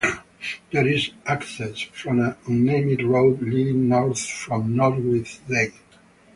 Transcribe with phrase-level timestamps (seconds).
[0.71, 5.73] There is access from an unnamed road leading north from Norwich Lane.